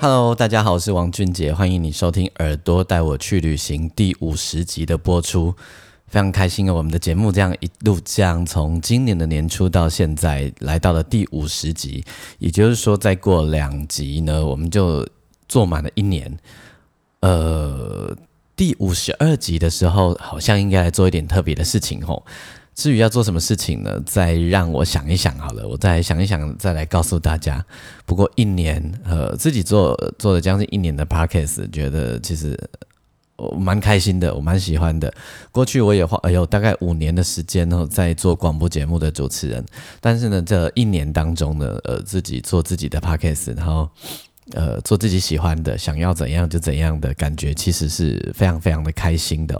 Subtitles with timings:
[0.00, 5.52] Hello，大家好，我是王俊杰，欢迎你收听《耳朵带我去旅行》第五十集的播出。
[6.06, 12.04] 非常开心哦，我们的节目这样一路这样从今年的年初到现在来到了第五十集，
[12.38, 15.04] 也就是说再过两集呢，我们就
[15.48, 16.38] 做满了一年。
[17.18, 18.16] 呃，
[18.54, 22.24] 第五十二集的时候，好像应该来做一点特别的事情吼。
[22.78, 24.00] 至于要做什么事情呢？
[24.06, 27.64] 再让我想一想好了，我再想一想，再来告诉大家。
[28.06, 32.56] 不过一年，呃，自己做做了将近一年的 podcast，觉得其实
[33.34, 35.12] 我蛮开心的，我蛮喜欢的。
[35.50, 39.66] 过去我也花有大概五年的时间呢，在做广播节目的主持人，
[40.00, 43.90] 但是呢，这一年当中呢，呃，自己做自己的 podcast，然后。
[44.52, 49.58] 呃，做自己喜欢的，想要怎样就怎样的感觉，其实是非常非常的开心的。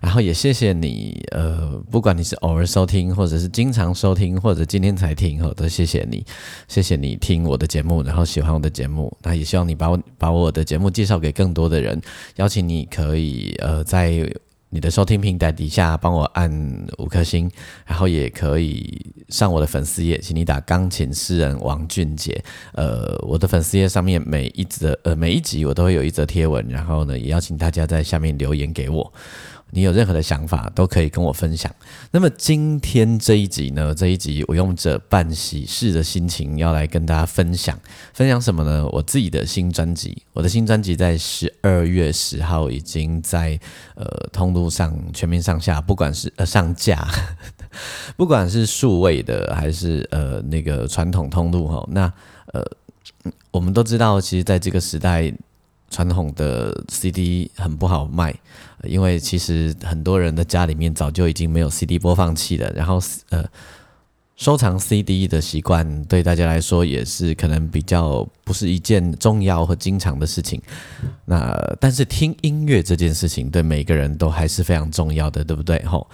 [0.00, 6.24] 然后也谢谢你，呃，不管你是偶尔收听，或者是经常收听，或者今天才听，哦，都谢谢你，
[6.68, 9.16] 谢谢你听我的节目，然后喜欢我的节目。
[9.22, 12.00] 那也希望你把我把我的节目介绍给更多的人，
[12.36, 14.30] 邀请你可以呃在。
[14.76, 16.52] 你的收听平台底下帮我按
[16.98, 17.50] 五颗星，
[17.86, 22.44] 然后也可以上我的粉丝页，请你打钢琴诗人王俊杰。
[22.74, 29.10] 呃，我的粉丝页上面每一则呃每一集我都会有一则贴文，然后呢也邀请大家在下面留言给我。
[29.70, 31.70] 你有任何的想法都可以跟我分享。
[32.12, 33.94] 那么今天这一集呢？
[33.94, 37.78] 这一集我用着办喜事的心情要来跟大家分享，
[38.14, 38.86] 分享什么呢？
[38.92, 40.22] 我自己的新专辑。
[40.32, 43.58] 我的新专辑在十二月十号已经在
[43.96, 47.06] 呃通路上全面上下，不管是呃上架，
[48.16, 51.84] 不管是数位的还是呃那个传统通路哈。
[51.90, 52.12] 那
[52.52, 52.64] 呃
[53.50, 55.32] 我们都知道，其实在这个时代。
[55.90, 58.34] 传统的 CD 很不好卖，
[58.82, 62.70] 因为其实很多人的家里面早就已经没有 CD 播放器了。
[62.74, 63.44] 然后，呃，
[64.36, 70.60] 收藏 CD 的习惯对大家来说也是可能比较不是一件重要和经常的事情。
[71.24, 75.82] 那但是听音乐这件事情对每个人都还是非常重要的，对不对？
[75.84, 76.06] 吼，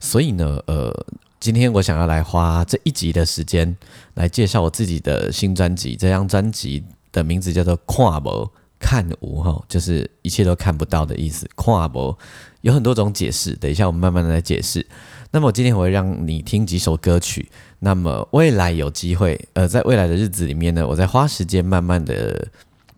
[0.00, 0.92] 所以呢，呃，
[1.38, 3.76] 今天我想要来花这一集的时间
[4.14, 5.94] 来介绍我自己的新专辑。
[5.94, 8.44] 这张专辑的名字叫做《跨模》。
[8.78, 11.48] 看无哈，就是一切都看不到的意思。
[11.54, 12.16] 跨博
[12.60, 14.86] 有很多种解释，等一下我们慢慢的来解释。
[15.30, 17.50] 那么我今天我会让你听几首歌曲。
[17.80, 22.48] 那么未来有机会，呃，在未来的日子里面呢，我再花时间慢慢的。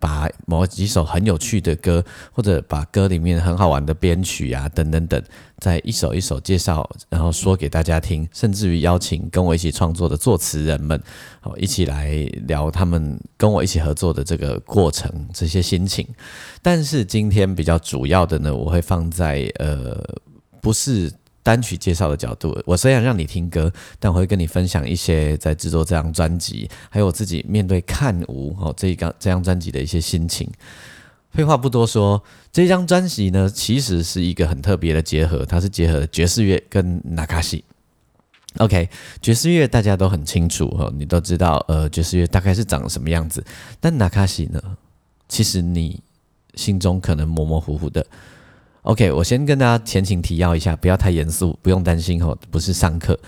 [0.00, 2.02] 把某几首很有趣的歌，
[2.32, 5.22] 或者把歌里面很好玩的编曲啊，等等等，
[5.58, 11.00] 再一首一首介绍，然后说给大家听，甚至于邀请跟我一起创作的作词人们，
[11.40, 12.12] 好一起来
[12.48, 16.06] 聊他们跟我一起合作的这个过程，这些心情。
[16.62, 20.02] 但是今天比较主要的呢，我会放在呃，
[20.62, 21.12] 不是。
[21.42, 30.48] 单曲介绍的角度，我虽然让你听歌，但我会跟你分享一些在制作这张专辑，还有我自己面对看无哦这一张这张专辑的一些心情。
[31.30, 37.64] 废话不多说，这张专辑呢，其实是一个很特别的结合，它是结合爵士乐跟纳卡西。
[38.58, 38.90] OK，
[39.22, 43.44] 爵士乐大家都很清楚哈，你都知道呃爵士乐大概是长什么样子，
[43.78, 44.60] 但纳卡西呢，
[45.28, 46.02] 其实你
[46.54, 48.04] 心中可能模模糊糊的。
[48.82, 53.18] OK，我先跟大家前情提要一下，不要太严肃，不用担心哦，不是上课。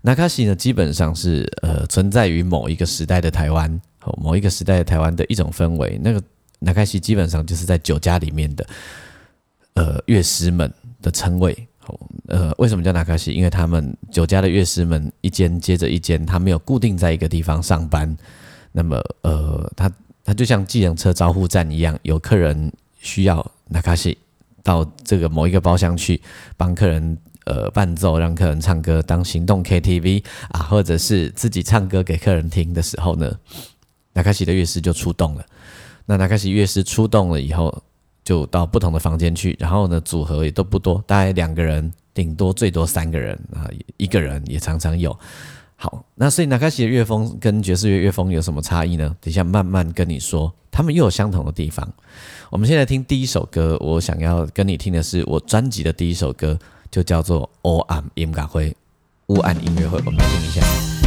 [0.00, 3.80] 纳卡西呢，基本上是呃存在于某一个时代的台湾，
[4.16, 6.00] 某一个时代的台湾的一种氛围。
[6.02, 6.22] 那个
[6.58, 8.66] 纳卡西基本上就是在酒家里面的
[9.74, 11.56] 呃乐师们的称谓。
[12.28, 13.32] 呃，为什么叫纳卡西？
[13.32, 18.16] 因为他们酒家的乐师们一间接着一间，他没有固定在一个地方上班。
[18.70, 19.92] 那么，呃，他
[20.24, 24.16] 他就像计程车招呼站一样，有客人需要纳卡西。
[24.62, 26.20] 到这个某一个包厢去
[26.56, 33.36] 帮客人呃伴奏，让客人唱歌当行动 KTV 啊，或者是自己唱歌给客人听的时候呢，
[34.12, 35.44] 纳卡西的乐师就出动了。
[36.06, 37.82] 那纳卡西乐师出动了以后，
[38.24, 45.16] 就到不同的房间去，然后呢组合也都不多，大概两个人，顶多最多三个人啊，一个人也常常有。
[45.82, 49.16] 好，那所以纳卡西的乐风跟爵士乐乐风有什么差异呢？
[49.20, 51.92] 等一下慢慢跟你说，他们又有相同的地方。
[52.50, 56.56] 我们现在听第一首歌，我想要跟你听的是我专辑的第一首歌，
[56.88, 58.70] 就叫做《乌暗音乐会》。
[59.26, 61.01] 乌暗音乐会，我们来听一下。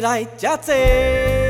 [0.00, 1.47] 来吃坐。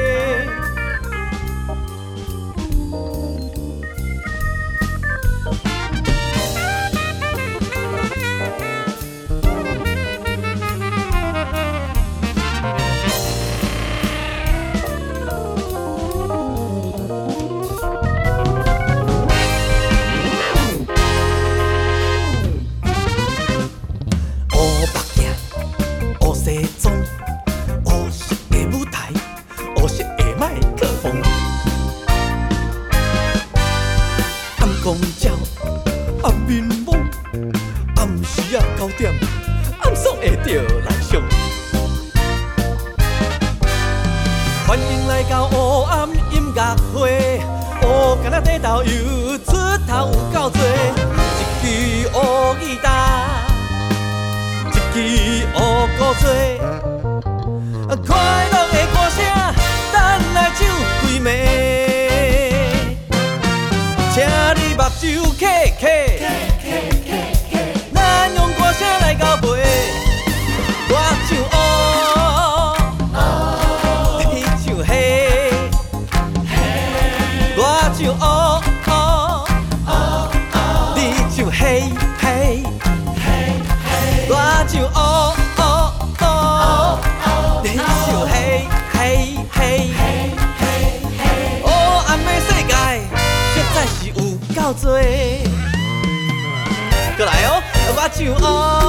[98.26, 98.87] 我唱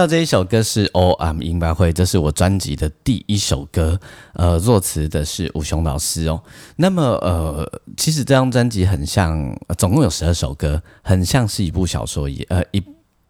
[0.00, 4.00] 到这一首歌是《O M 音乐会》，这是我专辑的第一首歌，
[4.32, 6.42] 呃，作词的是吴雄老师哦。
[6.76, 12.82] 那么，呃，其实这张专辑很像，呃总共有十二首歌，很像是一部小说一，呃，一，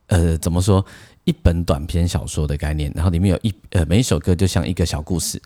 [0.07, 0.87] 呃，怎么说？
[1.25, 5.43] 一本短篇小说的概念，然后里面有一，呃，每一首歌就像一个小故事。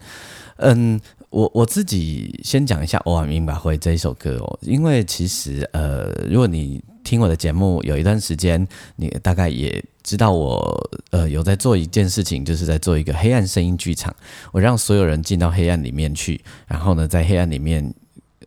[0.57, 1.01] 嗯，
[1.31, 14.13] 我我自己先讲一下《欧尔明白会》这一首歌哦，因为其实呃，如果你听我的节目有一段时间，你大概也知道我呃有在做一件事情，就是在做一个黑暗声音剧场，
[14.51, 17.95] 我让所有人进到黑暗里面去，然后呢，在黑暗里面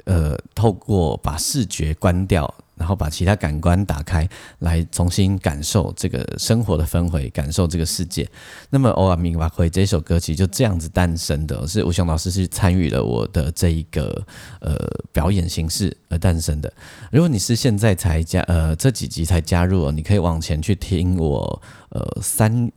[0.06, 2.54] 呃，透过把视觉关掉。
[2.78, 4.28] 然后把其他感官打开，
[4.60, 8.30] 来重新感受这个生活的氛围，感受这个世界。
[8.70, 14.26] 那么《偶尔明瓦会》这首歌其实就这样子诞生的，是吴雄老师是参与了我的这一个
[14.62, 14.76] 呃
[15.12, 16.72] 表演形式而诞生的。
[17.12, 22.72] 如果你是现在才加呃这几集才加入，你可以往前去听我呃三。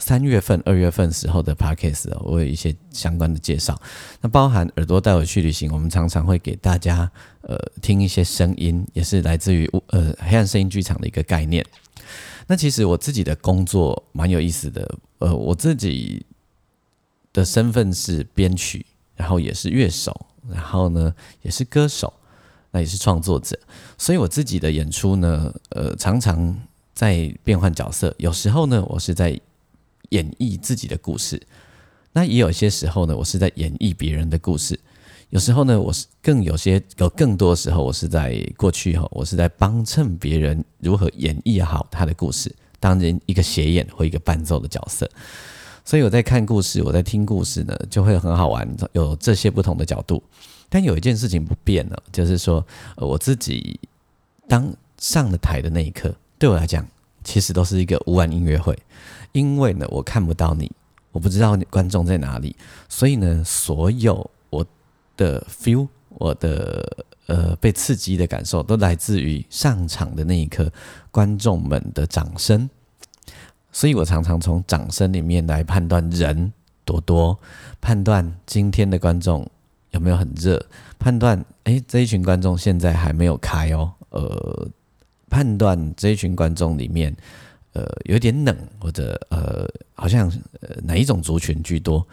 [0.00, 3.80] 三月份、二月份时候的 podcast，我有一些相关的介绍。
[4.20, 7.10] 那包含耳朵带我去旅行，我们常常会给大家
[7.42, 11.64] 呃听一些声音，也是来自于呃黑暗声音剧场的一个概念。
[12.46, 16.26] 那其实我自己的工作蛮有意思的，呃，我自己
[17.32, 18.84] 的身份是编曲，
[19.16, 22.12] 然后也是乐手，然后呢也是歌手，
[22.72, 23.58] 那也是创作者。
[23.96, 26.54] 所以我自己的演出呢，呃，常常
[26.92, 28.14] 在变换角色。
[28.18, 29.40] 有时候呢，我是在
[30.10, 31.40] 演绎自己的故事。
[32.12, 34.78] 那也有些时候呢，我是在演绎别人的故事。
[35.30, 45.10] 有时候呢，我是更有些有更多时候，我是在过去哈，我是在帮衬别人如何演绎好他的故事，当人一个斜眼或一个伴奏的角色。
[45.84, 50.22] 所以我在看故事，我在听故事呢，就会很好玩，有这些不同的角度。
[50.68, 52.64] 但有一件事情不变了，就是说，
[52.96, 53.78] 我自己
[54.48, 56.86] 当上了台的那一刻，对我来讲，
[57.22, 58.78] 其实都是一个无完音乐会，
[59.34, 60.70] 因为呢，我看不到你，
[61.12, 62.56] 我不知道你观众在哪里，
[62.88, 64.64] 所以呢，所有我
[65.16, 70.72] 的 feel，我的呃被刺激的感受，都来自于上场的那一刻，
[71.10, 72.70] 观众们的掌声。
[73.72, 76.52] 所以我常常从掌声里面来判断人
[76.84, 77.38] 多多，
[77.80, 79.46] 判断今天的观众。
[79.90, 80.60] 有没有很热？
[80.98, 83.92] 判断诶，这一群观众现在还没有开哦。
[84.10, 84.68] 呃，
[85.30, 87.16] 判断这一群观众里面，
[87.74, 90.28] 呃，有点冷，或者呃，好像
[90.60, 92.06] 呃哪一种族群居多？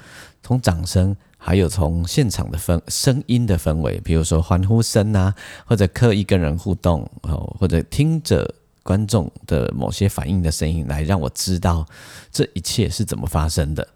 [0.44, 5.34] 从掌声，还有从现场的氛声音的氛围，比如说欢呼声啊，
[5.66, 8.52] 或者刻意跟人互动哦，或者听着
[8.82, 11.86] 观众的某些反应的声音，来让我知道
[12.32, 13.88] 这一切是怎么发生的。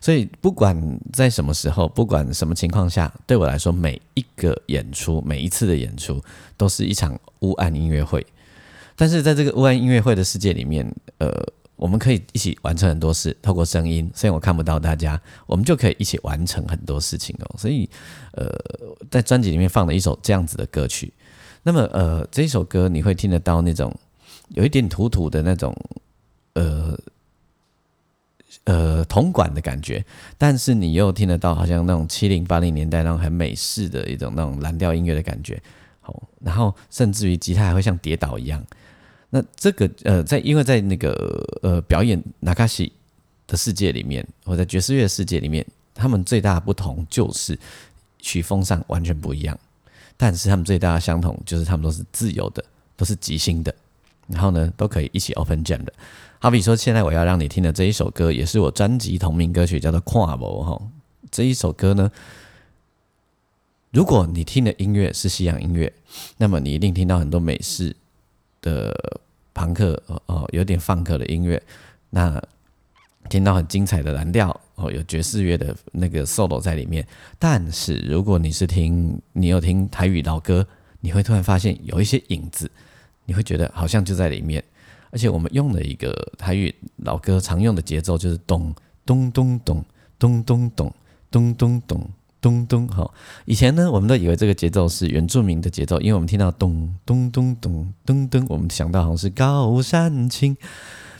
[0.00, 6.22] 所以，不管在什么时候，不管什么情况下，对我来说，每一个演出，每一次的演出，
[6.56, 8.24] 都是一场乌暗音乐会。
[8.96, 11.30] 但是，在这个乌安音乐会的世界里面，呃，
[11.76, 17.54] 我们可以一起完成很多事，透过声音，虽然我看不到大家，我们就可以一起完成很多事情哦。
[17.58, 17.88] 所以，
[18.32, 18.48] 呃，
[19.10, 21.12] 在专辑里面放了一首这样子的歌曲。
[21.62, 23.94] 那么，呃，这一首歌你会听得到那种
[24.50, 25.74] 有一点土土的那种，
[26.54, 26.98] 呃。
[28.66, 30.02] 呃，铜管的感觉，
[30.38, 35.60] 但是你又听得到，好像那种七零八零年代那种很美式的一种那种蓝调音乐的感觉。
[36.00, 38.64] 好，然后甚至于吉他还会像跌倒一样。
[39.34, 41.12] 那这个呃，在因为在那个
[41.60, 42.92] 呃表演纳卡西
[43.48, 47.58] 的世界里面，或者爵士乐世界里面，他们最大的不同就是
[48.20, 49.58] 曲风上完全不一样，
[50.16, 52.64] 但是他们最大的相同就是他们都是自由的，
[52.96, 53.74] 都是即兴的，
[54.28, 55.92] 然后呢都可以一起 open jam 的。
[56.38, 60.80] 好比说，现在我要让你听的这一首歌，也是我专辑同名歌曲，叫做《跨博》哈。
[61.32, 62.08] 这一首歌呢，
[63.90, 65.92] 如果你听的音乐是西洋音乐，
[66.36, 67.96] 那么你一定听到很多美式
[68.64, 69.20] 的
[69.52, 71.62] 朋克哦哦，有点放克的音乐。
[72.08, 72.42] 那
[73.28, 77.06] 听到很精彩的蓝调哦，有爵士乐的那个 solo 在里面。
[77.38, 80.66] 但是如果你是听，你有听台语老歌，
[81.00, 82.70] 你会突然发现有一些影子，
[83.26, 84.64] 你会觉得好像就在里面。
[85.10, 88.74] 而且我们用了一个台语老歌常用的节奏，就是咚
[89.06, 89.84] 咚咚咚
[90.18, 90.92] 咚咚咚咚
[91.30, 92.10] 咚咚咚
[92.44, 92.86] 咚咚。
[92.88, 93.14] 好，
[93.46, 100.54] 以前呢，我们都以为这个节奏是原住民的节奏，因为我们听到咚咚咚咚咚咚，我们想到好像是高山青，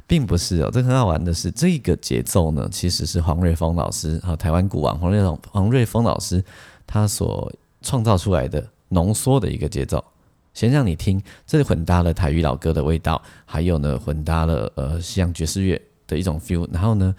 [0.07, 0.71] 并不是哦。
[0.71, 6.45] 这很好玩的是，这个节奏呢，其实是黄瑞峰老师和台湾古王黄瑞峰黄瑞峰老师
[6.87, 7.50] 他所
[7.81, 10.04] 创造出来的浓缩的一个节奏。
[10.52, 17.14] 先让你听，这里混搭了台语老歌的味道，还有呢混搭了呃西洋爵士乐的一种 feel，然后呢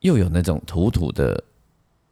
[0.00, 1.42] 又有那种土土的，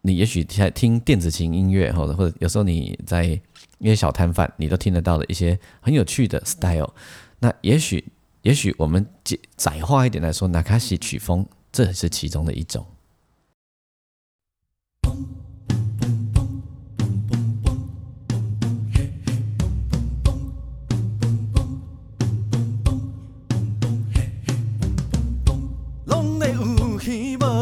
[0.03, 3.41] 你也许在听电子琴音乐，或者或者有时候你在一
[3.85, 6.93] 些小摊贩，你都听得到的一些很有趣的 style。
[7.41, 8.05] 那也许
[8.43, 12.87] 也许我们简窄化一点来说，纳卡西曲风，这是其中的一种。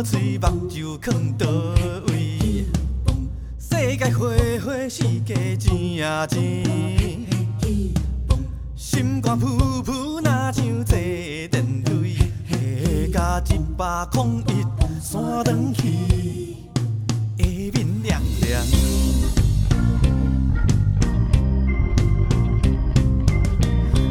[0.04, 1.46] 嘴目睭囥倒
[2.08, 2.25] 位？
[3.88, 4.26] 世界花
[4.64, 5.70] 花，世界静
[6.28, 7.24] 静。
[8.74, 12.16] 心肝噗噗，若像坐电梯，
[12.50, 12.58] 下
[13.12, 14.50] 加一百空一
[15.00, 16.56] 山登去，
[17.38, 18.60] 下面亮亮。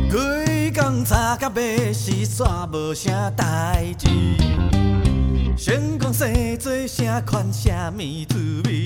[0.09, 4.07] 规工早甲要死，煞无啥代志。
[5.57, 8.84] 成功生做啥款啥物滋味？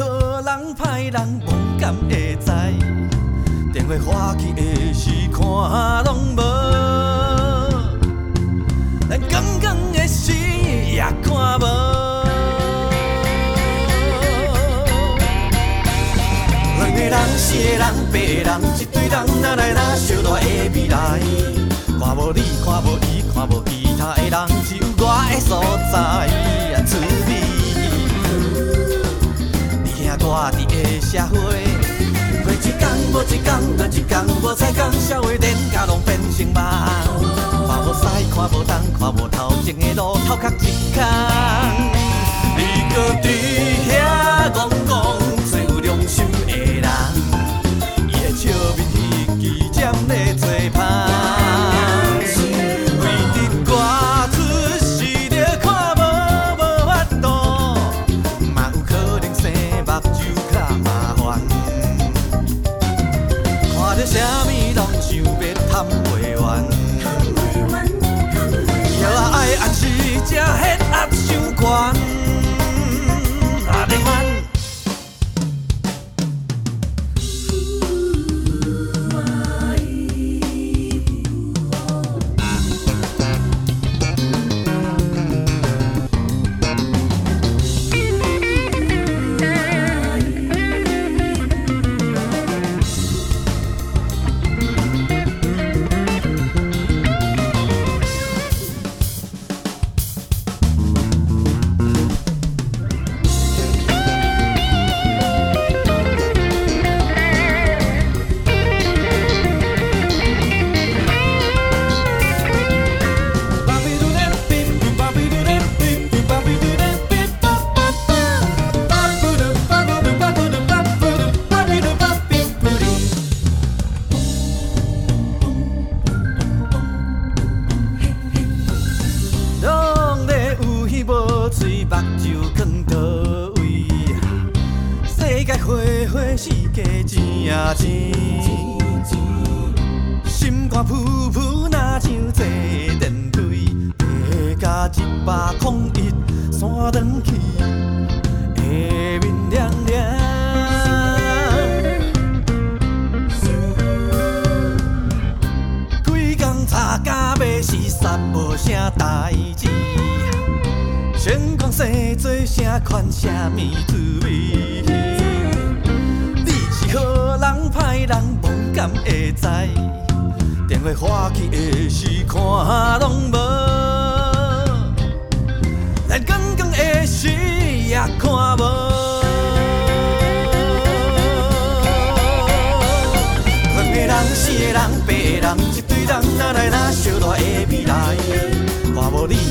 [0.00, 1.50] 好人歹人，无
[1.80, 2.52] 敢会知。
[3.72, 5.42] 电话花去的时看
[6.04, 6.40] 拢无，
[9.08, 11.64] 咱刚刚的时也看无。
[16.78, 17.80] 两个人，四个人，
[18.12, 21.20] 八个人，一堆人，哪来哪小大的未来？
[21.98, 23.96] 看无你，看无伊，看无伊。
[23.98, 25.60] 他的人只有我的所
[25.92, 26.28] 在，
[26.84, 27.47] 滋味。
[30.18, 31.38] 大伫的社会。
[32.44, 33.46] 每一天无一天，
[33.76, 36.54] 哪一天无采工，社会连家拢变成梦。
[37.66, 41.02] 看无西，看无东，看无头前的路，头壳一空。
[42.56, 42.60] 你
[42.94, 43.47] 搁伫？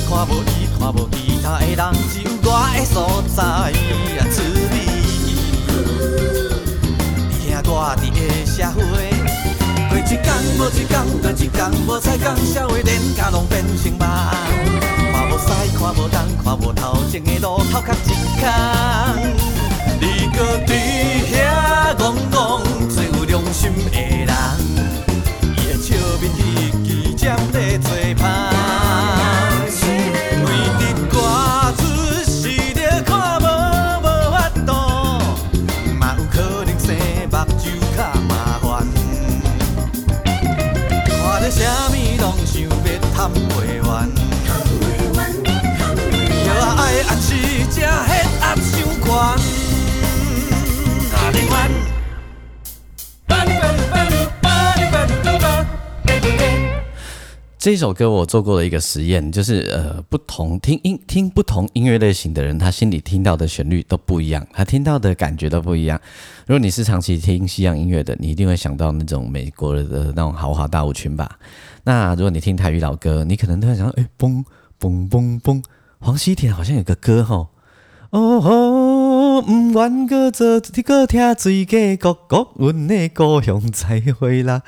[0.09, 4.73] 看无，伊，看无其他的人，只有我的所在啊，滋味。
[7.29, 8.79] 你听我伫的社会，
[9.89, 10.23] 过一天
[10.57, 10.91] 无一天，
[11.21, 14.07] 过一天无彩工，社会连家拢变成梦。
[15.11, 15.45] 看无西，
[15.77, 18.07] 看无东，看无头前的路，头壳一
[18.39, 18.47] 空。
[19.99, 20.71] 你搁伫
[21.33, 21.35] 遐
[21.97, 22.35] 戆戆
[22.87, 24.16] 做有良心的
[57.67, 65.99] 这首歌我做过了一个实验，就是呃，不同听音听不同音乐类型的人，他心里听到的旋律都不一样，他听到的感觉都不一样。
[66.45, 69.83] 如果你是长期听西洋音乐的，你一定会想到那种美国的
[70.15, 71.37] 那种豪华大舞群吧？
[71.83, 74.45] 那如果你听台语老歌，你可能都会想到，哎，嘣
[74.79, 75.61] 嘣嘣嘣，
[75.99, 77.49] 黄西田好像有个歌吼。
[78.11, 84.61] 哦吼，毋愿搁做一个听水鸡咕咕，阮的故乡再会啦，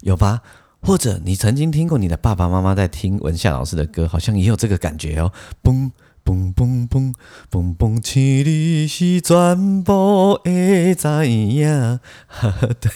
[0.00, 0.42] 有吧？
[0.82, 5.32] 或者你曾经听过你的爸爸妈妈在听文夏老师的歌，好像也有这个感觉哦。
[5.62, 5.90] 嘣
[6.24, 7.12] 嘣嘣嘣
[7.50, 11.98] 嘣嘣，请你是全部会知影。
[12.80, 12.90] 对，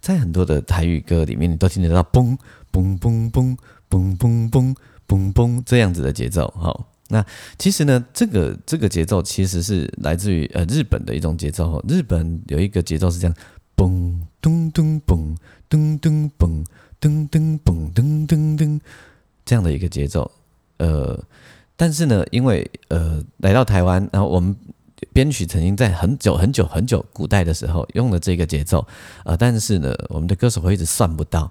[0.00, 2.36] 在很多的台语歌里面，你都听得到嘣
[2.72, 3.56] 嘣嘣嘣
[3.90, 4.74] 嘣嘣嘣
[5.06, 6.52] 嘣嘣这样子的节奏。
[6.56, 7.24] 好，那
[7.58, 11.82] 其实呢，这个这个节奏其实是来自于呃日本的一种节奏。
[11.88, 13.36] 日本有一个节奏是这样，
[13.76, 15.36] 嘣咚咚嘣
[15.68, 16.64] 咚咚嘣。
[17.00, 18.80] 噔噔蹦噔噔噔，
[19.44, 20.30] 这样的一个节奏。
[20.78, 21.18] 呃，
[21.76, 24.54] 但是呢，因为呃来到台湾，然后我们
[25.12, 28.86] 编曲曾经在很久很久很久古代的时候用的这个节奏。
[29.24, 31.50] 啊，但是呢，我们的歌手会一直算不到。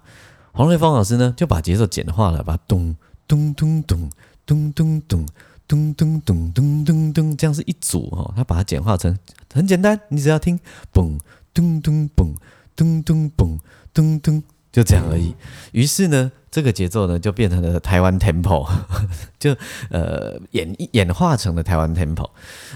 [0.52, 2.94] 黄瑞峰老师呢，就把节奏简化了，把咚
[3.26, 4.10] 咚咚咚
[4.44, 5.28] 咚咚咚
[5.66, 9.16] 咚咚咚咚咚这样是一组哈，他把它简化成
[9.52, 10.58] 很简单，你只要听
[10.92, 11.18] 蹦
[11.54, 12.34] 咚咚蹦
[12.76, 13.58] 咚咚蹦
[13.94, 14.42] 咚咚。
[14.72, 15.34] 就这样而已。
[15.72, 18.68] 于是呢，这个节奏呢就变成了台湾 tempo，
[19.38, 19.56] 就
[19.90, 22.30] 呃演演化成了台湾 tempo。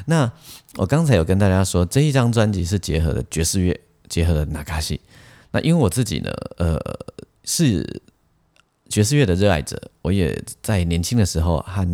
[0.06, 0.30] 那
[0.76, 3.78] 我刚才有跟大家说，这一张专辑是结合了爵士乐，
[4.08, 5.00] 结合了纳卡西。
[5.50, 6.80] 那因为我自己呢，呃，
[7.44, 8.02] 是
[8.88, 11.86] 爵士乐的热爱者，我也在年轻的时候和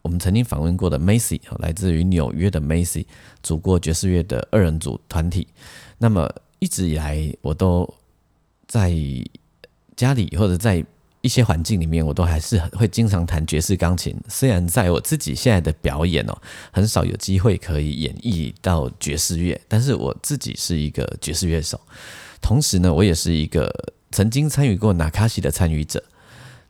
[0.00, 3.04] 我们曾经访问过的 Macy，来自于纽约的 Macy，
[3.42, 5.46] 组过爵士乐的二人组团体。
[5.98, 7.88] 那么一直以来，我都
[8.66, 8.90] 在
[10.02, 10.84] 家里或者在
[11.20, 14.12] 一些环境里面，我都还是会经常弹爵士钢琴。
[14.28, 16.36] 虽然在我自己现在的表演哦，
[16.72, 21.80] 很少有机会可以演绎到爵士乐，但是我自己是一个爵士乐手。
[22.40, 23.72] 同时呢，我也是一个
[24.10, 26.02] 曾经参与过纳卡西的参与者。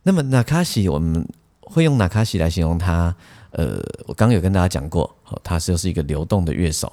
[0.02, 1.26] 那么纳卡西，我们
[1.62, 3.16] 会用纳卡西来形容他。
[3.52, 6.92] 呃，我刚刚有跟大家讲过，哦，他就是一个流动的乐手。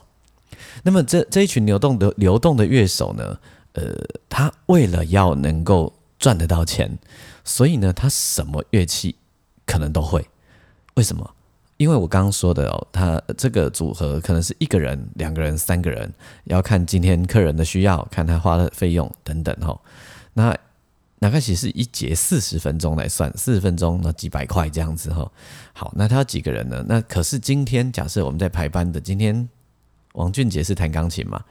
[0.83, 3.37] 那么这这一群流动的流动的乐手呢，
[3.73, 3.93] 呃，
[4.29, 6.99] 他为了要能够赚得到钱，
[7.43, 9.15] 所以呢，他什么乐器
[9.65, 10.27] 可能都会。
[10.95, 11.33] 为什么？
[11.77, 19.79] 因为我刚刚说的哦，他这个组合可能是一个人、两个人、三个人，要看今天客人的需要，看他花的费用等等哈。
[20.33, 20.53] 那
[21.19, 25.31] 哪开始是一节四十分钟来算，四十分钟那几百块这样子哈。
[25.71, 26.83] 好，那他有几个人呢？
[26.85, 29.47] 那可是今天假设我们在排班的，今天
[30.15, 31.41] 王俊杰是弹钢琴嘛？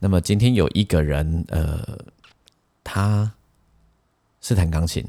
[0.00, 1.96] 那么今天有一个人，呃，
[2.82, 3.32] 他
[4.46, 5.04] 是弹钢琴，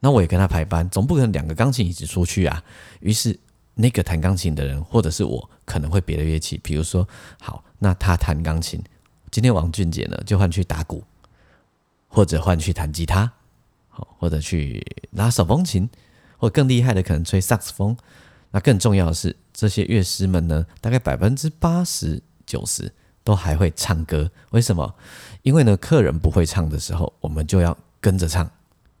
[0.00, 2.62] 那我也跟他排班，总不可能两个钢琴一起出去啊。
[3.00, 3.38] 于是。
[3.80, 7.06] 那个弹钢琴的人，或者是我，可能会别的乐器，比如说，
[7.40, 8.82] 好，那他弹钢琴，
[9.30, 11.04] 今天王俊杰呢就换去打鼓，
[12.08, 13.30] 或者换去弹吉他，
[13.88, 15.88] 好，或者去拉手风琴，
[16.38, 17.96] 或更厉害的可能吹萨克斯风。
[18.50, 22.92] 那更重要的是，这些乐师们呢，大概百分之八十九十
[23.22, 24.28] 都还会唱歌。
[24.50, 24.92] 为什么？
[25.42, 28.50] 因为呢，客人不会唱的时候，我们就要跟着唱。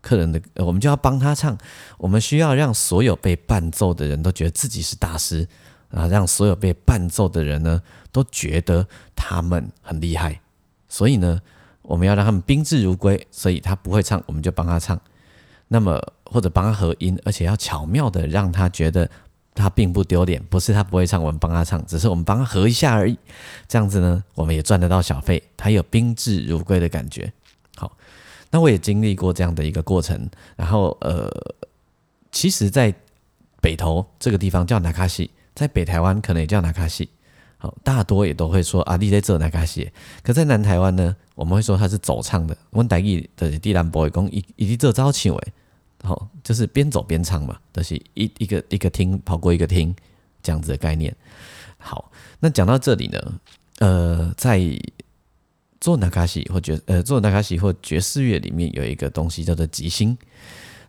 [0.00, 1.58] 客人的，我们就要帮他唱。
[1.98, 5.46] 我们需要让所有被伴奏的人都觉得自己是大师
[5.90, 7.82] 啊，让所有被伴奏的人呢
[8.12, 10.40] 都觉得他们很厉害。
[10.88, 11.42] 所以呢，
[11.82, 13.26] 我们要让他们宾至如归。
[13.32, 14.98] 所以他不会唱，我们就帮他唱。
[15.66, 19.10] 那么或者帮他合音，而且要巧妙的让他觉得
[19.52, 20.42] 他并不丢脸。
[20.44, 23.18] 不是他不会唱，我们帮他唱，只是我们帮他合一下而已。
[23.66, 27.30] 这样子呢，我们也赚得到小费，他有宾至如归的感觉。
[28.50, 31.30] 那我也经历过这样的一个过程，然后呃，
[32.32, 32.94] 其实，在
[33.60, 37.08] 北投这个地方叫纳卡西，在北台湾可能也叫纳卡西，
[37.58, 39.90] 好，大多也都会说啊，你在这纳卡西。
[40.22, 42.56] 可在南台湾呢，我们会说他是走唱的。
[42.70, 45.52] 我们台语的地兰波讲一一这招唱诶，
[46.02, 49.94] 好，就是边走边唱嘛，就是一一个一个厅跑过一个厅
[50.42, 51.14] 这样子的概念。
[51.76, 53.40] 好，那讲到这里呢，
[53.80, 54.58] 呃，在。
[55.80, 60.16] 做纳卡西或爵呃做纳卡西或爵士乐里面有一个东西叫做即兴。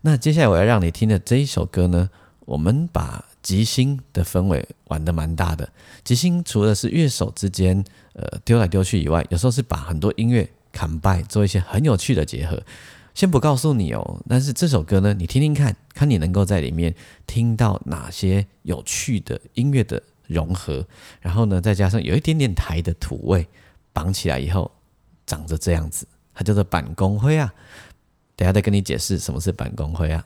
[0.02, 2.10] 那接下来我要让你听的这一首歌呢，
[2.46, 5.70] 我们把即兴的氛围玩的蛮大的。
[6.04, 12.62] 即兴除了是乐手之间呃丢来丢去以外，有时候是把很多音乐砍拜做一些很有趣的结合。
[13.14, 16.96] 先不告诉你哦，但是这首歌呢，你听听看看你能够在里面
[17.28, 20.88] 听到哪些有趣的音乐的融合，
[21.20, 23.48] 然后呢再加上有一点点台的土味
[23.94, 24.72] 绑起来以后。
[25.30, 27.54] 长着这样子，它叫做板工灰啊。
[28.36, 30.26] 等下再跟你解释什么是板工灰啊。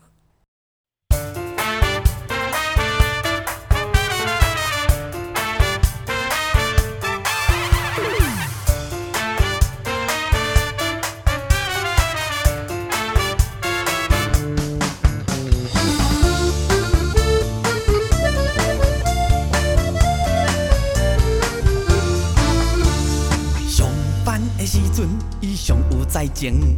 [26.44, 26.78] 情，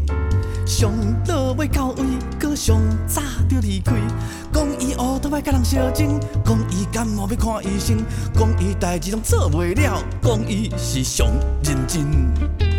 [0.63, 0.91] 上
[1.27, 2.03] 落尾到位，
[2.39, 3.93] 搁上早就离开。
[4.53, 7.97] 讲伊乌托邦甲人相争，讲伊感冒要看医生，
[8.35, 11.25] 讲伊代志拢做袂了，讲伊是上
[11.63, 12.74] 认真。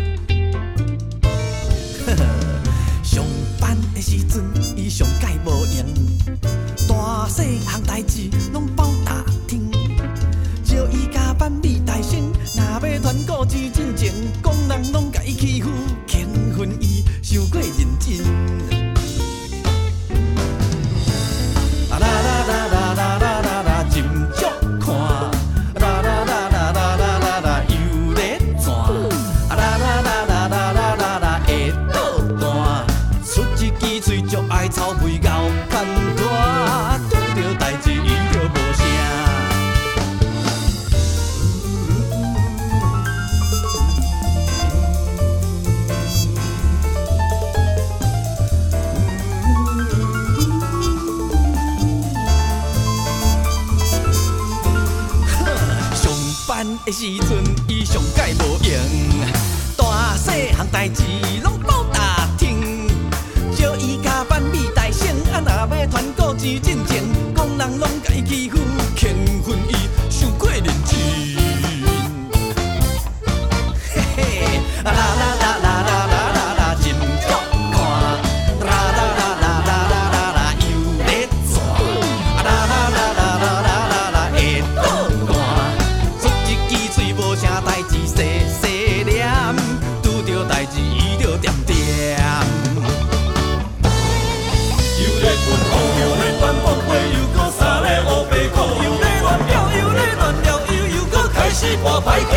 [102.07, 102.36] fight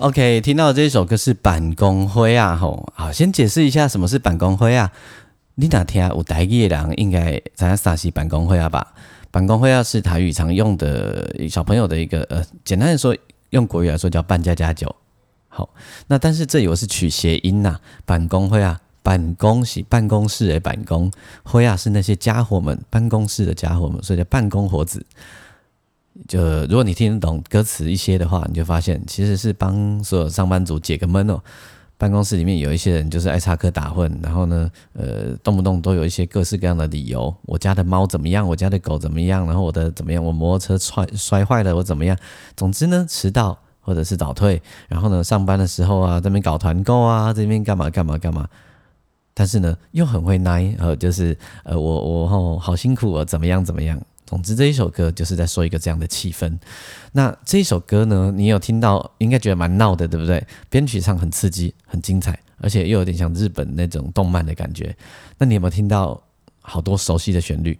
[0.00, 4.90] OK，听到这一首歌是板工灰啊，吼，好，先解释一下什么是板工灰啊。
[5.56, 8.94] 你哪听有台语的人应该知影啥是板工灰啊吧？
[9.30, 13.14] 板工灰啊是台语常用的小朋友的一个呃，简单的说，
[13.50, 14.96] 用国语来说叫扮家家酒。
[15.48, 15.68] 好，
[16.06, 25.04] 那但是这里我是取谐音呐、板工会啊，板工是办公室的板工，灰啊是那些家伙们，办公室的家伙们，所以叫办公伙子。
[26.28, 31.40] 就如果你听得懂歌词一些的话，你就发现其实是帮所有上班族解个闷哦。
[31.96, 37.34] 办公室里面有一些人就是爱插科打诨，然后呢，呃，动不动都有一些各式各样的理由。
[37.42, 38.48] 我家的猫怎么样？
[38.48, 39.44] 我家的狗怎么样？
[39.44, 40.24] 然后我的怎么样？
[40.24, 42.16] 我摩托车摔摔坏了，我怎么样？
[42.56, 48.48] 总之呢，迟到或者是早退，然后呢，上班的时候啊，这边搞团购啊，这边干嘛干嘛干嘛。
[49.34, 54.00] 但是呢，又很会奶，呃，就是呃，我我哦，好辛苦哦，怎么样怎么样。
[54.30, 56.56] 总之，这一首歌就是在说一个这样的气氛。
[57.10, 60.46] 那这一首歌呢，你有听到，应该觉得蛮闹的，对不对？
[60.68, 64.96] 编曲上很刺激，很精彩，而且又有点像日本那种动漫的感觉。
[65.38, 66.22] 那你有没有听到
[66.60, 67.76] 好多熟悉的旋律？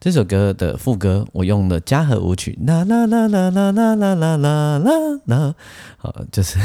[0.00, 5.54] 这首歌的副歌我用了嘉禾舞曲，啦啦啦啦啦啦啦啦啦啦啦，
[6.00, 6.58] 呃，就是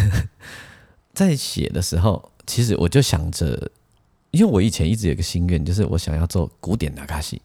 [1.14, 3.70] 在写的时候，其实我就想着，
[4.32, 7.42] 因为我以前一直有个心愿，就是我想要做古典的卡西。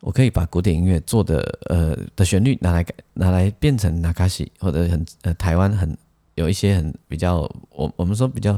[0.00, 5.96] 我可以把古典音乐做的呃的旋律拿来改拿来变成纳卡西，或者很呃台湾很
[6.36, 8.56] 有一些很比较我我们说比较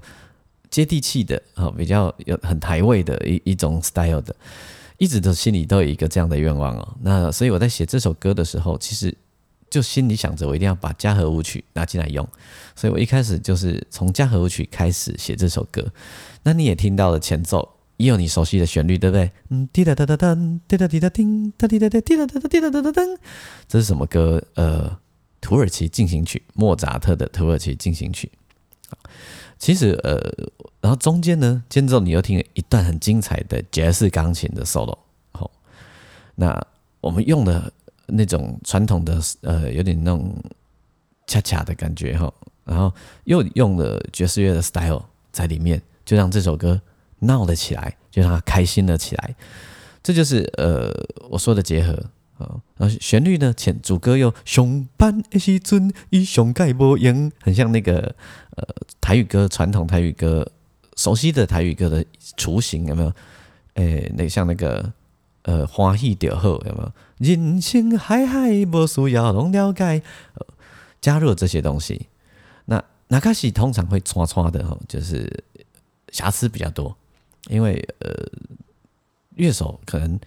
[0.68, 4.36] 接地气的啊、比较有很台味的一一种 style 的，
[4.98, 6.96] 一直都心里都有一个这样的愿望哦。
[7.00, 9.16] 那所以我在写这首歌的时候，其实
[9.70, 12.28] 就心里想着我一定要把嘉禾舞曲拿进来用，
[12.76, 15.90] 所以我一开始就是从嘉禾舞曲开始写这首歌。
[16.42, 17.66] 那你也听到了前奏。
[18.00, 19.30] 也有你熟悉的旋律，对不对？
[19.50, 23.06] 嗯，滴答答答当，滴答滴答叮，哒滴答答滴答答答滴答答答当，
[23.68, 24.42] 这是什么歌？
[24.54, 24.98] 呃，
[25.38, 28.32] 土耳其进行曲，莫扎特的土耳其进行曲。
[29.58, 30.18] 其实呃，
[30.80, 34.96] 然后中间呢，间奏你又听了一段很精彩的爵士钢琴的 solo。
[35.32, 35.50] 好，
[36.34, 36.58] 那
[37.02, 37.70] 我们用的
[38.06, 40.34] 那种传统的呃，有点那种
[41.26, 42.32] 恰恰的感觉哈，
[42.64, 42.90] 然后
[43.24, 46.80] 又用了爵士乐的 style 在里面，就让这首歌。
[47.20, 49.34] 闹了起来，就让他开心了起来，
[50.02, 50.92] 这就是呃
[51.30, 51.92] 我说的结合
[52.38, 52.60] 啊。
[52.76, 58.14] 然后旋律呢，前主歌又熊班一时阵，伊上盖无用，很像那个
[58.56, 58.66] 呃
[59.00, 60.50] 台语歌，传统台语歌
[60.96, 62.04] 熟悉的台语歌的
[62.36, 63.12] 雏形，有没有？
[63.74, 64.92] 诶，那像那个
[65.42, 66.92] 呃欢喜就好，有没有？
[67.18, 70.02] 人生海海无需要拢了解，
[71.00, 72.08] 加入这些东西。
[72.64, 75.44] 那那开始通常会刷刷的哈，就是
[76.10, 76.96] 瑕疵比较多。
[77.48, 78.10] 因为呃，
[79.36, 80.18] 乐手可能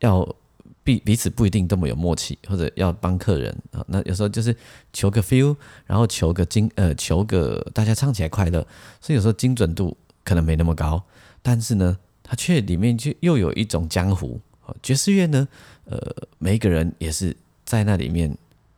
[0.00, 0.36] 要
[0.82, 4.56] 彼彼此不一定这么有默契，或者要帮客人啊，那有时候就是
[4.92, 5.54] 求个 feel，
[5.86, 8.66] 然后求个精呃，求个大家唱起来快乐，
[9.00, 9.94] 所以有时候精准度
[10.24, 11.02] 可能没那么高，
[11.42, 14.40] 但是呢，它却里面就又有一种江湖。
[14.82, 15.46] 爵士乐呢，
[15.84, 15.98] 呃，
[16.38, 18.34] 每一个人也是在那里面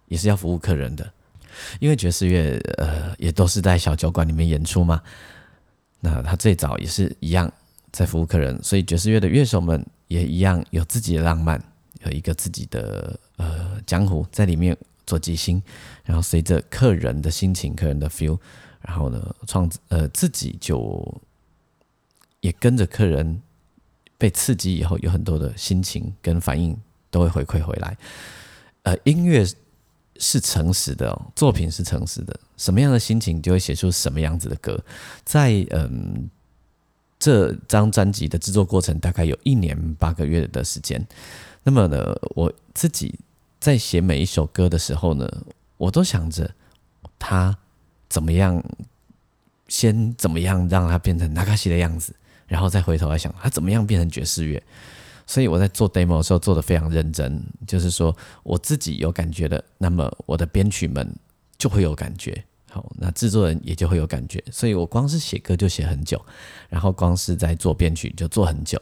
[0.09, 1.13] 也是要服务客人的，
[1.79, 5.01] 因为爵士乐呃也都是在小酒馆里面演出嘛。
[6.01, 7.53] 那他最早也是一样
[7.93, 11.63] 在服务客人，所以爵士乐的乐手们也一样有自己的浪漫，
[12.05, 15.63] 有一个自己的呃江湖在里面做即兴，
[16.05, 18.39] 然后随着客人的心情、客人的 feel，
[18.81, 21.21] 然后呢创呃自己就
[22.41, 23.43] 也跟着客人
[24.17, 26.77] 被刺激以后，有很多的心情跟反应
[27.11, 27.97] 都会回馈回来。
[28.83, 29.45] 呃，音乐
[30.21, 32.39] 是诚实的，作品是诚实的。
[32.57, 34.79] 什么样的心情就会写出什么样子的歌，
[35.25, 36.31] 在嗯
[37.19, 41.05] 这张专辑的制作过程大概有一年八个月的时间。
[41.63, 43.19] 那么呢，我自己
[43.59, 45.29] 在写每一首歌的时候呢，
[45.77, 46.55] 我都想着
[47.19, 47.57] 他
[48.09, 48.63] 怎么样，
[49.69, 52.15] 先怎么样让它变成纳卡西的样子，
[52.47, 54.63] 然后再回头来想他怎么样变成爵士乐。
[55.31, 61.09] 所以我在做 demo 的时候做的非常认真，就是说我自己有感觉的，那么我的编曲们
[61.57, 62.45] 就会有感觉。
[62.69, 66.21] 好，那制作人也就会有感觉，所以我光是写歌就写很久，
[66.69, 68.77] 然后光是在做编曲就做很久。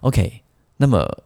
[0.00, 0.40] OK，
[0.78, 1.22] 那么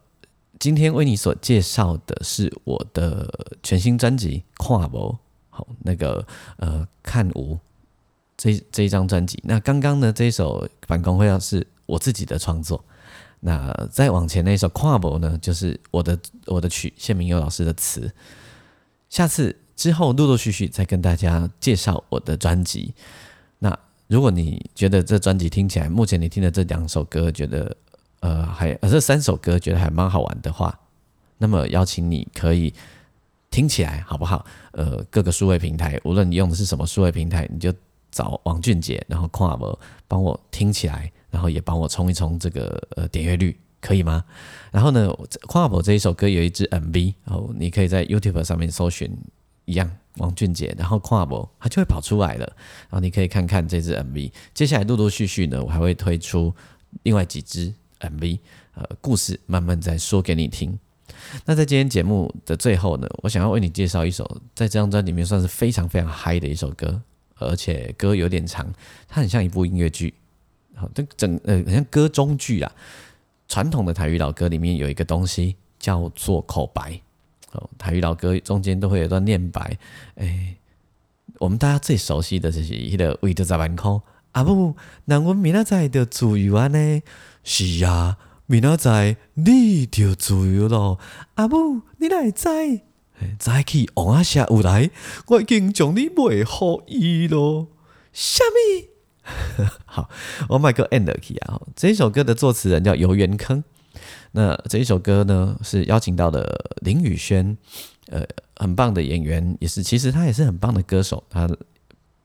[0.59, 5.13] 今天为你所介绍的是我的全新专辑《跨博》，
[5.51, 7.57] 好，那个呃看无
[8.37, 9.41] 这这一张专辑。
[9.45, 12.85] 那刚刚呢这一首《反光会》是我自己的创作，
[13.47, 18.13] 那再往前那首《跨博》呢，就是我的我的曲谢明佑老师的词。
[19.09, 19.57] 下次。
[19.77, 22.95] 之后陆陆续续再跟大家介绍我的专辑。
[23.59, 27.77] 那如果你觉得这专辑听起来，目前你听的这两首歌觉得
[28.21, 30.81] 呃还呃这三首歌觉得还蛮好玩的话，
[31.37, 32.73] 那么邀请你可以
[33.51, 34.47] 听起来好不好？
[34.73, 37.71] 呃，各个数位平台，无论你用的是什么数位平台，你就
[38.11, 39.79] 找王俊杰，然后跨博
[40.09, 44.25] 帮我听起来，然后也帮我冲一冲这个呃点阅率，可以吗？
[44.73, 45.13] 然后呢，
[45.47, 49.15] 跨博这一首歌有一支 MV，然后你可以在 YouTube 上面搜寻。
[49.69, 52.47] 一样，王俊杰，然后跨博，它就会跑出来了。
[52.89, 54.31] 然后你可以看看这支 MV。
[54.55, 56.55] 接下来陆陆续续呢，我还会推出
[57.03, 58.39] 另外几支 MV，
[58.75, 60.79] 呃，故事慢慢再说给你听。
[61.45, 67.03] 那在今天节目的最后呢，我想要为你介绍一首在这张专辑里面算是非常非常嗨的一首歌，
[67.35, 68.73] 而且歌有点长，
[69.09, 70.15] 它很像一部音乐剧。
[70.77, 72.71] 好，这整呃，好像歌中剧啊。
[73.49, 77.01] 传统的台语老歌里面有一个东西叫做口白。
[77.53, 79.79] 哦台语老歌中间都会有段念白，
[80.17, 80.57] 哎，
[81.39, 83.99] 我们大家最熟悉的就是迄个为着十万块，
[84.33, 87.03] 阿母，那我明仔载就自由安呢？
[87.45, 90.99] 是啊，明仔载你就自由咯，
[91.37, 92.83] 阿母，你来载，
[93.39, 94.91] 载去王阿下有来，
[95.29, 97.69] 我已经将你卖好伊咯。
[98.13, 98.89] 虾米？
[99.85, 100.09] 好，
[100.49, 103.63] 我买个 end key 啊，这首歌的作词人叫游园坑。
[104.33, 107.57] 那这一首歌呢，是邀请到的林宇轩，
[108.09, 108.23] 呃，
[108.57, 111.49] 很棒的演员，也是其实他也是很棒的歌手，他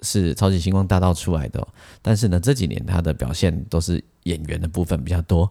[0.02, 1.66] 是超级星光大道出来的，
[2.02, 5.50] 但是呢这几年他的表现都是演员的部分比较多，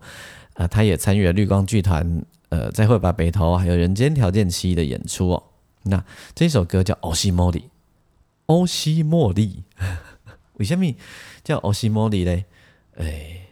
[0.55, 5.43] 呃，他也参与了绿光剧团，呃，在会把北投还有人间条件七的演出哦。
[5.85, 7.71] 那这首歌叫欧西莫莉，
[8.47, 9.63] 欧西莫莉，
[10.61, 10.85] 为什么
[11.43, 12.45] 叫欧西莫里嘞？
[12.97, 13.49] 哎，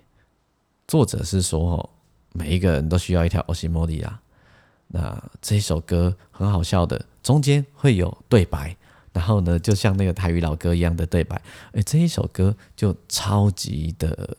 [0.87, 1.91] 作者是说。
[2.35, 4.21] 每一个人都需要一条欧西莫里啊。
[4.89, 8.77] 那这首歌很好笑的，中间会有对白，
[9.13, 11.41] 然后呢，就像那个台语老歌一样的对白。
[11.73, 14.37] 哎，这一首歌就超级的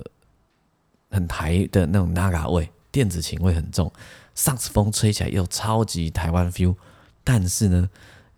[1.10, 3.92] 很台的那种那嘎味，电子琴味很重，
[4.34, 6.76] 上次风吹起来又超级台湾 feel。
[7.24, 7.90] 但是呢，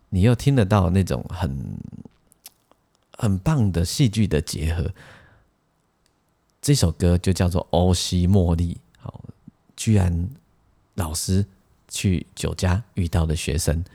[0.09, 1.77] 你又听得到那种很
[3.21, 4.91] 很棒的戏剧的结合。
[6.59, 8.75] 这首歌就叫做欧西茉莉。
[8.97, 9.23] 好
[9.77, 10.27] 居然
[10.95, 11.45] 老师
[11.87, 13.85] 去酒家遇到的学生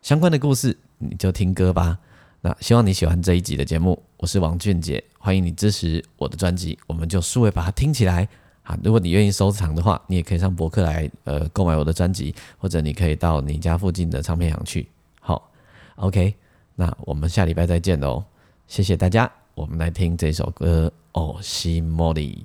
[0.00, 1.98] 相关的故事，你就听歌吧。
[2.40, 8.26] 那希望你喜欢这一集的节目，我是王俊杰，欢迎你支持我的专辑，我们就数位把它听起来
[8.62, 8.78] 啊！
[8.82, 14.88] 如果你愿意收藏的话，你也可以上博客来呃购买我的专辑，或者你可以到你家附近的唱片行去。
[15.20, 15.52] 好
[15.96, 16.34] ，OK，
[16.74, 18.24] 那我们下礼拜再见喽，
[18.66, 22.44] 谢谢大家，我们来听这首歌《哦西莫里》。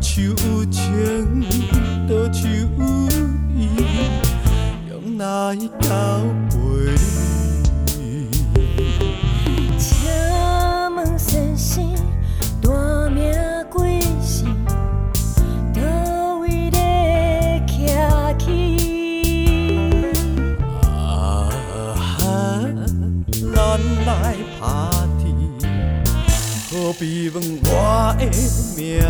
[0.00, 1.42] 手有情，
[2.08, 2.56] 倒手有
[3.56, 3.68] 意，
[4.88, 5.88] 用来交
[6.48, 6.54] 陪。
[9.76, 9.88] 请
[10.94, 11.84] 问先生，
[12.62, 12.70] 大
[13.10, 13.34] 名
[13.70, 14.54] 贵姓？
[15.74, 18.46] 倒位咧徛起？
[20.62, 21.50] 啊，
[23.54, 25.24] 咱来打底，
[26.70, 28.24] 何必问我的
[28.76, 29.00] 名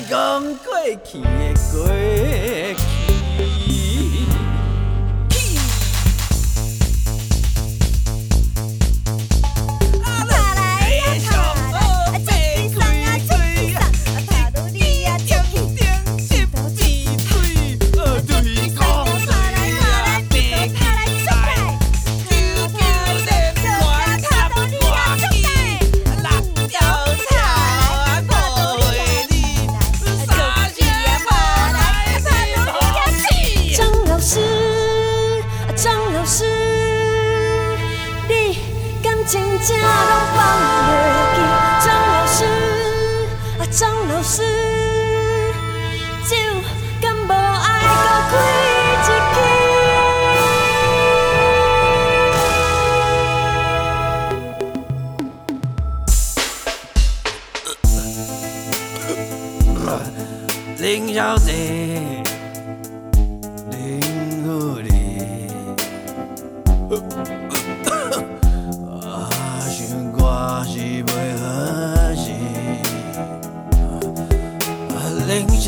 [0.00, 0.74] 讲过
[1.04, 2.37] 去的过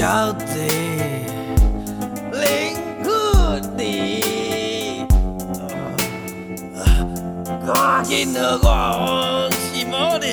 [0.01, 0.65] 小姐，
[2.33, 2.75] 林
[3.05, 3.11] 富
[3.77, 5.03] 丽，
[6.75, 6.81] 啊，
[7.67, 10.25] 赶紧和我是无你。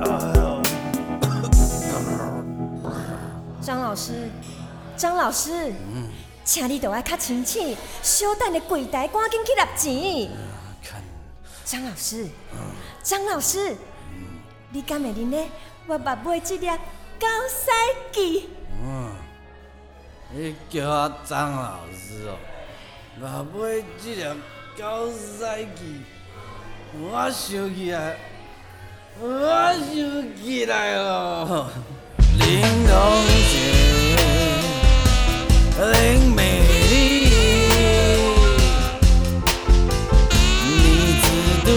[0.00, 0.02] 哎
[0.36, 0.62] 呦
[3.60, 4.30] 张老师，
[4.96, 5.74] 张老师，
[6.42, 10.30] 请你着爱较清醒，小等的柜台赶紧去拿钱。
[10.82, 11.02] 看。
[11.66, 12.26] 张老师，
[13.02, 13.76] 张老师，
[14.70, 15.46] 你敢会认得
[15.86, 16.66] 我目尾这粒
[17.20, 17.70] 高赛
[18.12, 18.48] 季，
[18.82, 19.12] 嗯？
[20.32, 22.38] 你叫我张老师哦，
[23.20, 23.58] 嘛买
[24.02, 24.24] 这粒
[24.78, 26.00] 高赛季，
[26.94, 28.16] 我想起来，
[29.20, 29.28] 我
[29.74, 29.92] 想
[30.42, 31.68] 起来了。
[32.38, 32.96] 林同
[33.50, 33.52] 学，
[35.92, 36.40] 林美
[36.88, 36.94] 丽，
[40.64, 41.24] 你只
[41.66, 41.68] 读